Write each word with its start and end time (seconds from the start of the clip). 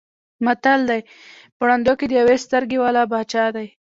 متل 0.45 0.79
دی: 0.89 1.01
په 1.57 1.63
ړندو 1.67 1.93
کې 1.99 2.05
د 2.07 2.11
یوې 2.21 2.37
سترګې 2.45 2.77
واله 2.79 3.03
باچا 3.11 3.45
دی. 3.55 3.67